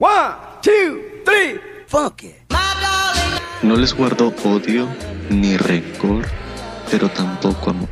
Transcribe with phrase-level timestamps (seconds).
[0.00, 2.36] One, two, three, funk it.
[3.64, 4.86] No les guardo odio
[5.28, 6.24] ni rencor,
[6.88, 7.88] pero tampoco amor.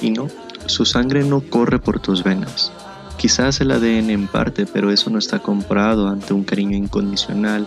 [0.00, 0.26] Y no,
[0.66, 2.72] su sangre no corre por tus venas.
[3.18, 7.64] Quizás el ADN en parte, pero eso no está comprado ante un cariño incondicional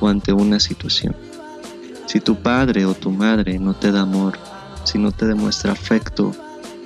[0.00, 1.14] o ante una situación.
[2.06, 4.38] Si tu padre o tu madre no te da amor,
[4.84, 6.32] si no te demuestra afecto,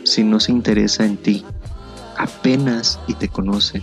[0.02, 1.44] si no se interesa en ti,
[2.16, 3.82] apenas y te conoce,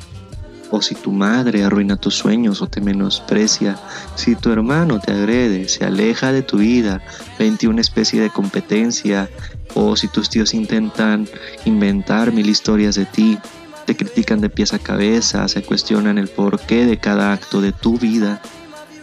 [0.71, 3.77] o si tu madre arruina tus sueños o te menosprecia,
[4.15, 7.01] si tu hermano te agrede, se aleja de tu vida,
[7.37, 9.29] vente una especie de competencia,
[9.73, 11.27] o si tus tíos intentan
[11.65, 13.37] inventar mil historias de ti,
[13.85, 17.99] te critican de pies a cabeza, se cuestionan el porqué de cada acto de tu
[17.99, 18.41] vida,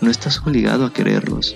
[0.00, 1.55] no estás obligado a quererlos.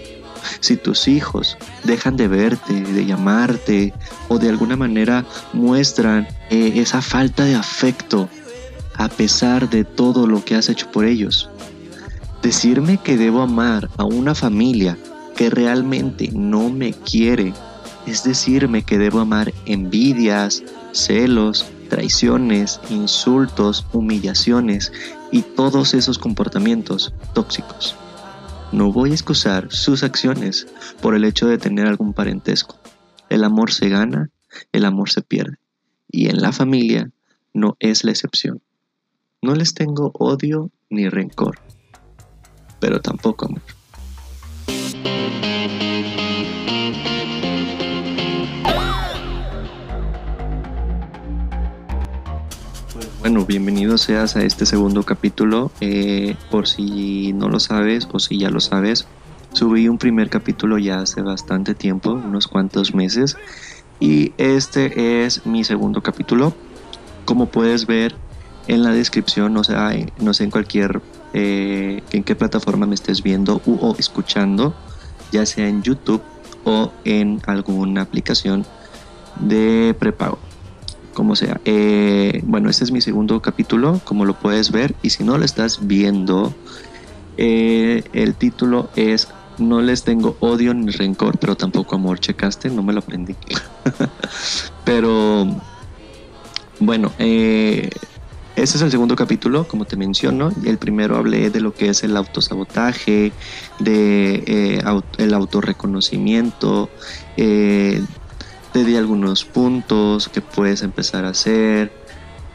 [0.61, 3.93] Si tus hijos dejan de verte, de llamarte
[4.29, 8.29] o de alguna manera muestran eh, esa falta de afecto
[8.97, 11.49] a pesar de todo lo que has hecho por ellos.
[12.43, 14.99] Decirme que debo amar a una familia
[15.37, 17.53] que realmente no me quiere
[18.07, 24.93] es decirme que debo amar envidias, celos, traiciones, insultos, humillaciones
[25.33, 27.97] y todos esos comportamientos tóxicos.
[28.73, 30.67] No voy a excusar sus acciones
[31.01, 32.79] por el hecho de tener algún parentesco.
[33.29, 34.31] El amor se gana,
[34.73, 35.59] el amor se pierde.
[36.09, 37.11] Y en la familia
[37.53, 38.63] no es la excepción.
[39.43, 41.59] No les tengo odio ni rencor,
[42.81, 43.61] pero tampoco amor.
[52.95, 55.71] Pues bueno, bienvenido seas a este segundo capítulo.
[55.81, 59.07] Eh, por si no lo sabes o si ya lo sabes,
[59.53, 63.37] subí un primer capítulo ya hace bastante tiempo, unos cuantos meses.
[64.01, 66.55] Y este es mi segundo capítulo.
[67.27, 68.15] Como puedes ver,
[68.69, 71.01] en la descripción, o sea, no sé en cualquier,
[71.33, 74.75] eh, en qué plataforma me estés viendo o escuchando,
[75.33, 76.23] ya sea en YouTube
[76.65, 78.67] o en alguna aplicación
[79.41, 80.39] de prepago,
[81.15, 81.61] como sea.
[81.65, 85.45] Eh, bueno, este es mi segundo capítulo, como lo puedes ver, y si no lo
[85.45, 86.55] estás viendo,
[87.39, 89.29] eh, el título es
[89.59, 92.19] No les tengo odio ni rencor, pero tampoco amor.
[92.19, 93.37] Checaste, no me lo aprendí.
[94.85, 95.47] pero
[96.81, 97.91] bueno, eh,
[98.57, 100.51] este es el segundo capítulo, como te menciono.
[100.65, 103.33] El primero hablé de lo que es el autosabotaje,
[103.79, 104.83] de eh,
[105.19, 106.89] el autorreconocimiento,
[107.37, 108.03] eh,
[108.73, 111.93] te di algunos puntos que puedes empezar a hacer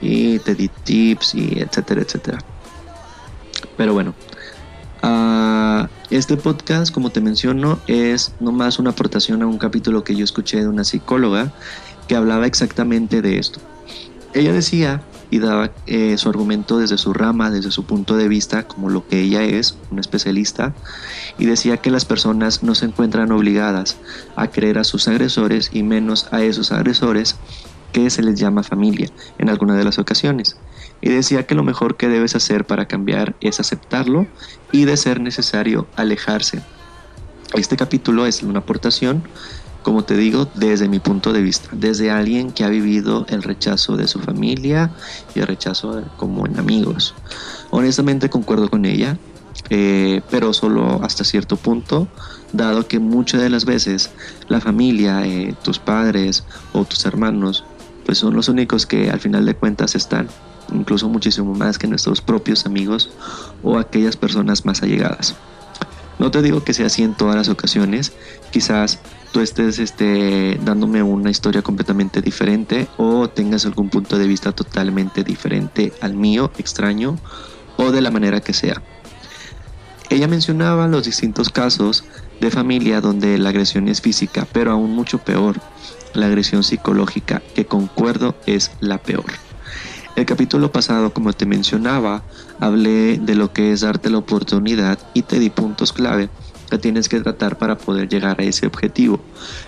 [0.02, 2.40] y te di tips y etcétera, etcétera.
[3.78, 4.16] Pero bueno,
[5.04, 10.24] uh, este podcast, como te menciono, es nomás una aportación a un capítulo que yo
[10.24, 11.54] escuché de una psicóloga
[12.08, 13.60] que hablaba exactamente de esto.
[14.34, 18.68] Ella decía y daba eh, su argumento desde su rama, desde su punto de vista,
[18.68, 20.75] como lo que ella es, una especialista,
[21.40, 23.97] y decía que las personas no se encuentran obligadas
[24.36, 27.38] a creer a sus agresores y menos a esos agresores
[27.94, 30.58] que se les llama familia en alguna de las ocasiones.
[31.02, 34.28] Y decía que lo mejor que debes hacer para cambiar es aceptarlo
[34.72, 36.62] y de ser necesario alejarse.
[37.53, 39.24] Este capítulo es una aportación
[39.84, 43.97] como te digo, desde mi punto de vista, desde alguien que ha vivido el rechazo
[43.97, 44.92] de su familia
[45.36, 47.16] y el rechazo como en amigos.
[47.72, 49.18] Honestamente concuerdo con ella,
[49.70, 52.08] eh, pero solo hasta cierto punto,
[52.53, 54.12] dado que muchas de las veces
[54.47, 56.44] la familia, eh, tus padres
[56.74, 57.64] o tus hermanos,
[58.06, 60.28] pues son los únicos que al final de cuentas están,
[60.74, 63.09] incluso muchísimo más que nuestros propios amigos
[63.64, 65.36] o aquellas personas más allegadas.
[66.22, 68.14] No te digo que sea así en todas las ocasiones,
[68.52, 69.00] quizás
[69.32, 75.24] tú estés este, dándome una historia completamente diferente o tengas algún punto de vista totalmente
[75.24, 77.18] diferente al mío, extraño
[77.78, 78.84] o de la manera que sea.
[80.12, 82.04] Ella mencionaba los distintos casos
[82.40, 85.59] de familia donde la agresión es física, pero aún mucho peor,
[86.14, 89.51] la agresión psicológica, que concuerdo es la peor.
[90.16, 92.24] El capítulo pasado, como te mencionaba,
[92.60, 96.30] hablé de lo que es darte la oportunidad y te di puntos clave
[96.78, 99.20] tienes que tratar para poder llegar a ese objetivo.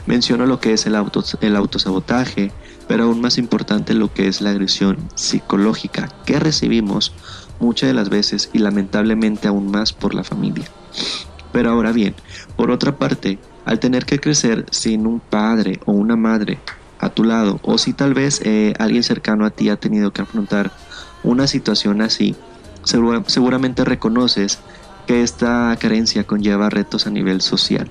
[0.05, 2.51] Menciono lo que es el, auto, el autosabotaje,
[2.87, 7.13] pero aún más importante lo que es la agresión psicológica que recibimos
[7.59, 10.65] muchas de las veces y lamentablemente aún más por la familia.
[11.51, 12.15] Pero ahora bien,
[12.55, 16.59] por otra parte, al tener que crecer sin un padre o una madre
[17.03, 20.21] a tu lado, o si tal vez eh, alguien cercano a ti ha tenido que
[20.21, 20.71] afrontar
[21.23, 22.35] una situación así,
[22.83, 24.59] seguramente reconoces
[25.07, 27.89] que esta carencia conlleva retos a nivel social,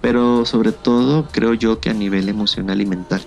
[0.00, 3.22] pero sobre todo creo yo que a nivel emocional y mental.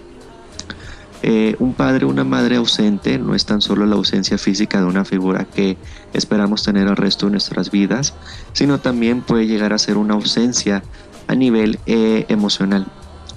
[1.24, 4.86] Eh, un padre o una madre ausente no es tan solo la ausencia física de
[4.86, 5.78] una figura que
[6.14, 8.16] esperamos tener el resto de nuestras vidas,
[8.54, 10.82] sino también puede llegar a ser una ausencia
[11.28, 12.88] a nivel eh, emocional.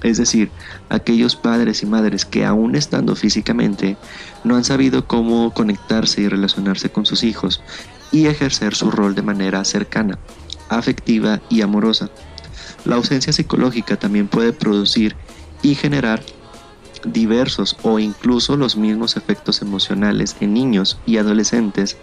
[0.03, 0.51] Es decir,
[0.89, 3.97] aquellos padres y madres que aún estando físicamente
[4.43, 7.61] no han sabido cómo conectarse y relacionarse con sus hijos
[8.11, 10.19] y ejercer su rol de manera cercana,
[10.69, 12.09] afectiva y amorosa.
[12.85, 15.15] La ausencia psicológica también puede producir
[15.61, 16.21] y generar
[17.05, 21.97] diversos o incluso los mismos efectos emocionales en niños y adolescentes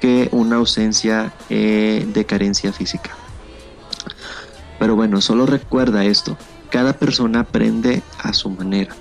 [0.00, 3.10] que una ausencia eh, de carencia física.
[4.78, 6.36] Pero bueno, solo recuerda esto,
[6.72, 8.96] cada persona aprende a su manera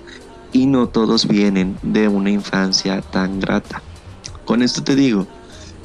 [0.51, 3.81] y no todos vienen de una infancia tan grata.
[4.43, 5.25] Con esto te digo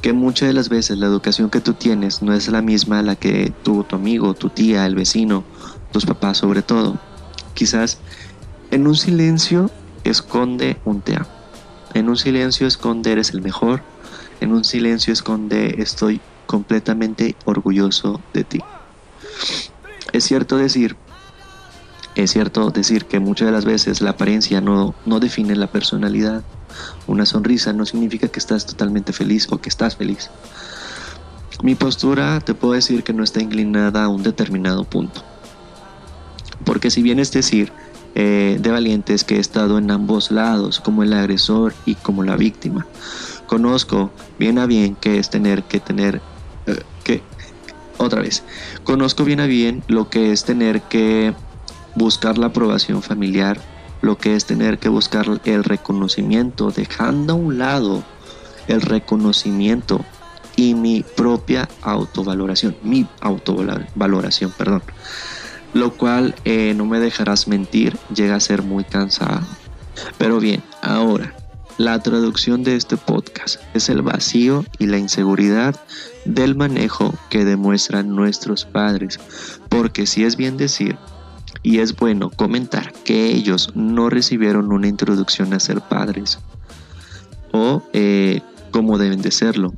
[0.03, 3.03] que muchas de las veces la educación que tú tienes no es la misma a
[3.03, 5.44] la que tuvo tu amigo, tu tía, el vecino,
[5.93, 6.99] tus papás sobre todo.
[7.55, 7.99] Quizás
[8.73, 9.71] en un silencio
[10.03, 11.29] esconde un te amo.
[11.94, 13.81] En un silencio esconde eres el mejor.
[14.41, 18.61] En un silencio esconde estoy completamente orgulloso de ti.
[20.12, 20.97] Es cierto decir,
[22.23, 26.43] es cierto decir que muchas de las veces la apariencia no, no define la personalidad.
[27.07, 30.31] Una sonrisa no significa que estás totalmente feliz o que estás feliz.
[31.63, 35.23] Mi postura te puedo decir que no está inclinada a un determinado punto.
[36.65, 37.73] Porque si bien es decir,
[38.19, 42.35] eh, de valientes que he estado en ambos lados, como el agresor y como la
[42.35, 42.87] víctima.
[43.47, 46.23] Conozco bien a bien que es tener que tener
[46.67, 47.21] eh, que
[47.99, 48.43] otra vez.
[48.85, 51.35] Conozco bien a bien lo que es tener que
[51.96, 53.60] buscar la aprobación familiar,
[54.02, 58.04] lo que es tener que buscar el reconocimiento, dejando a un lado
[58.69, 60.04] el reconocimiento
[60.54, 64.82] y mi propia autovaloración, mi autovaloración, perdón
[65.76, 69.46] lo cual eh, no me dejarás mentir, llega a ser muy cansado.
[70.16, 71.34] Pero bien, ahora,
[71.76, 75.78] la traducción de este podcast es el vacío y la inseguridad
[76.25, 79.20] del manejo que demuestran nuestros padres,
[79.69, 80.96] porque si es bien decir,
[81.67, 86.39] y es bueno comentar que ellos no recibieron una introducción a ser padres,
[87.51, 88.41] o eh,
[88.71, 89.75] como deben de serlo,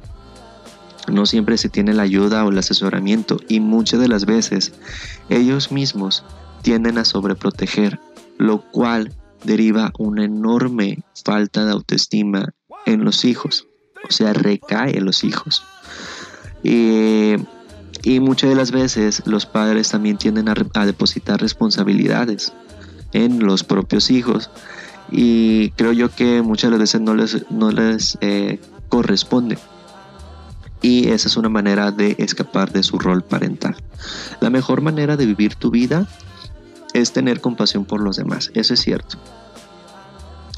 [1.11, 4.75] no siempre se tiene la ayuda o el asesoramiento y muchas de las veces
[5.31, 6.25] ellos mismos
[6.61, 7.99] tienden a sobreproteger,
[8.37, 12.53] lo cual deriva una enorme falta de autoestima
[12.85, 13.67] en los hijos,
[14.07, 15.63] o sea, recae en los hijos.
[18.03, 22.53] Y, muchas de las veces los padres también tienden a, depositar responsabilidades
[23.13, 24.51] en los propios hijos
[25.11, 29.59] y creo yo que muchas de las veces no les, no les eh, corresponde
[30.83, 33.77] y esa es una manera de escapar de su rol parental.
[34.41, 36.07] La mejor manera de vivir tu vida
[36.95, 39.19] es tener compasión por los demás, eso es cierto.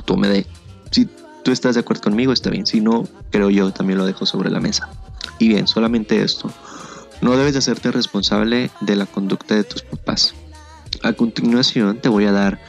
[0.05, 0.47] Tú me de,
[0.91, 1.09] si
[1.43, 4.51] tú estás de acuerdo conmigo, está bien, si no, creo yo también lo dejo sobre
[4.51, 4.89] la mesa.
[5.39, 6.53] Y bien, solamente esto,
[7.21, 10.35] no debes de hacerte responsable de la conducta de tus papás.
[11.03, 12.61] A continuación te voy a dar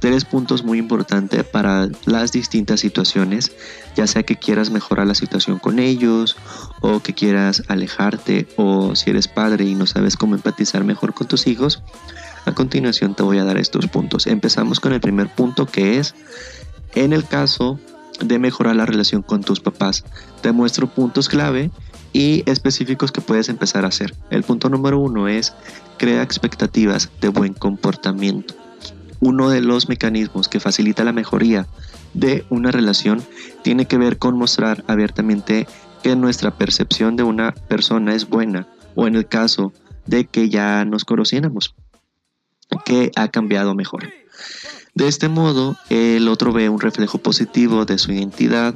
[0.00, 3.52] tres puntos muy importantes para las distintas situaciones,
[3.94, 6.36] ya sea que quieras mejorar la situación con ellos
[6.80, 11.28] o que quieras alejarte o si eres padre y no sabes cómo empatizar mejor con
[11.28, 11.82] tus hijos.
[12.46, 14.26] A continuación te voy a dar estos puntos.
[14.26, 16.14] Empezamos con el primer punto que es
[16.94, 17.78] en el caso
[18.20, 20.04] de mejorar la relación con tus papás.
[20.40, 21.70] Te muestro puntos clave
[22.12, 24.14] y específicos que puedes empezar a hacer.
[24.30, 25.54] El punto número uno es
[25.98, 28.54] crea expectativas de buen comportamiento
[29.20, 31.66] uno de los mecanismos que facilita la mejoría
[32.14, 33.22] de una relación
[33.62, 35.66] tiene que ver con mostrar abiertamente
[36.02, 39.72] que nuestra percepción de una persona es buena o en el caso
[40.06, 41.74] de que ya nos conociéramos,
[42.84, 44.08] que ha cambiado mejor.
[45.00, 48.74] De este modo, el otro ve un reflejo positivo de su identidad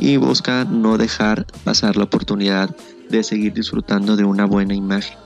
[0.00, 2.74] y busca no dejar pasar la oportunidad
[3.08, 5.16] de seguir disfrutando de una buena imagen.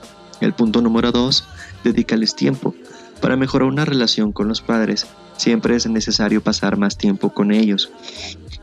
[0.41, 1.45] El punto número dos,
[1.83, 2.75] dedícales tiempo.
[3.21, 7.89] Para mejorar una relación con los padres, siempre es necesario pasar más tiempo con ellos.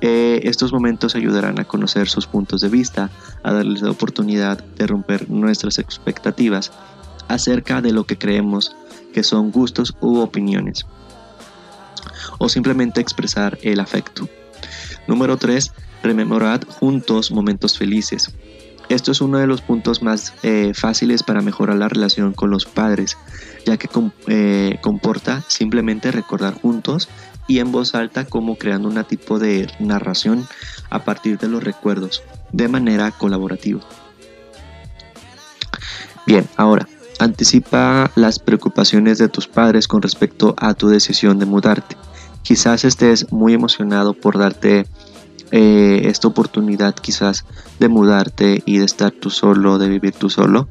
[0.00, 3.10] Eh, estos momentos ayudarán a conocer sus puntos de vista,
[3.42, 6.70] a darles la oportunidad de romper nuestras expectativas
[7.26, 8.76] acerca de lo que creemos
[9.12, 10.86] que son gustos u opiniones,
[12.38, 14.28] o simplemente expresar el afecto.
[15.06, 15.72] Número 3.
[16.02, 18.32] Rememorad juntos momentos felices.
[18.88, 22.66] Esto es uno de los puntos más eh, fáciles para mejorar la relación con los
[22.66, 23.16] padres,
[23.64, 23.88] ya que
[24.26, 27.08] eh, comporta simplemente recordar juntos
[27.48, 30.46] y en voz alta como creando un tipo de narración
[30.90, 33.80] a partir de los recuerdos, de manera colaborativa.
[36.26, 36.86] Bien, ahora,
[37.18, 41.96] anticipa las preocupaciones de tus padres con respecto a tu decisión de mudarte.
[42.42, 44.86] Quizás estés muy emocionado por darte
[45.52, 47.44] eh, esta oportunidad quizás
[47.78, 50.68] de mudarte y de estar tú solo, de vivir tú solo,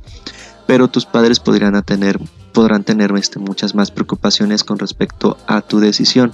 [0.66, 2.20] pero tus padres podrían tener,
[2.52, 6.34] podrán tener este, muchas más preocupaciones con respecto a tu decisión.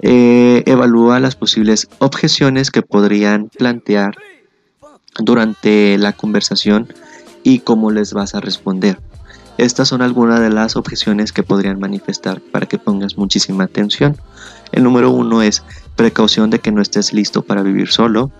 [0.00, 4.16] Eh, evalúa las posibles objeciones que podrían plantear
[5.18, 6.92] durante la conversación
[7.42, 8.98] y cómo les vas a responder.
[9.58, 14.16] Estas son algunas de las objeciones que podrían manifestar para que pongas muchísima atención.
[14.70, 15.64] El número uno es
[15.96, 18.30] precaución de que no estés listo para vivir solo.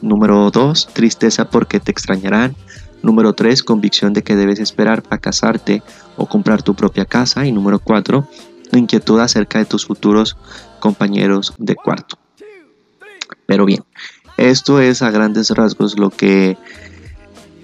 [0.00, 2.54] Número dos, tristeza porque te extrañarán.
[3.02, 5.82] Número tres, convicción de que debes esperar para casarte
[6.16, 7.44] o comprar tu propia casa.
[7.44, 8.28] Y número cuatro,
[8.70, 10.36] inquietud acerca de tus futuros
[10.78, 12.16] compañeros de cuarto.
[13.46, 13.82] Pero bien,
[14.36, 16.56] esto es a grandes rasgos lo que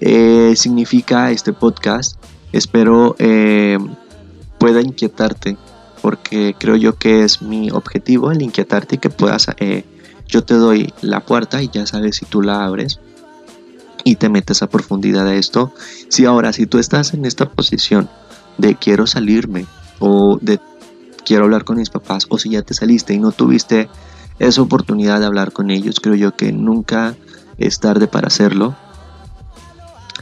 [0.01, 2.19] eh, significa este podcast.
[2.53, 3.79] Espero eh,
[4.59, 5.57] pueda inquietarte
[6.03, 9.85] porque creo yo que es mi objetivo el inquietarte y que puedas, eh,
[10.29, 13.00] yo te doy la puerta y ya sabes si tú la abres
[14.05, 15.73] y te metes a profundidad de esto.
[16.09, 18.09] Si ahora, si tú estás en esta posición
[18.57, 19.67] de quiero salirme
[19.99, 20.61] o de
[21.25, 23.88] quiero hablar con mis papás o si ya te saliste y no tuviste
[24.38, 27.17] esa oportunidad de hablar con ellos, creo yo que nunca
[27.59, 28.76] es tarde para hacerlo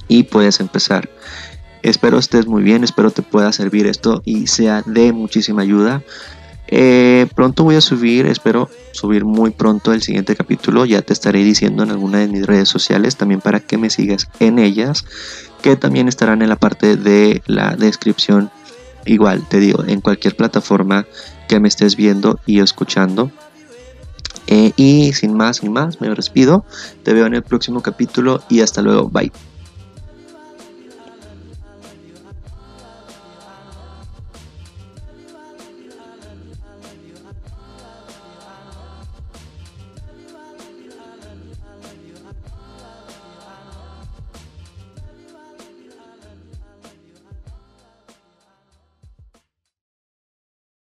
[0.08, 1.10] y puedes empezar.
[1.84, 6.02] Espero estés muy bien, espero te pueda servir esto y sea de muchísima ayuda.
[6.66, 10.86] Eh, pronto voy a subir, espero subir muy pronto el siguiente capítulo.
[10.86, 14.28] Ya te estaré diciendo en alguna de mis redes sociales también para que me sigas
[14.40, 15.04] en ellas,
[15.60, 18.50] que también estarán en la parte de la descripción.
[19.04, 21.04] Igual, te digo, en cualquier plataforma
[21.48, 23.30] que me estés viendo y escuchando.
[24.46, 26.64] Eh, y sin más ni más, me despido.
[27.02, 29.10] Te veo en el próximo capítulo y hasta luego.
[29.10, 29.30] Bye.